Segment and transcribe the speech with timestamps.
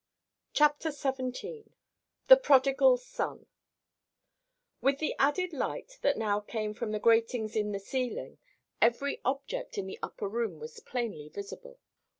[0.53, 3.45] CHAPTER XVII—THE PRODIGAL SON
[4.81, 8.39] With the added light that now came from the gratings in the ceiling
[8.81, 11.77] every object in the upper room was plainly visible.